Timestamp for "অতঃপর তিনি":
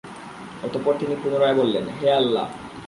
0.63-1.15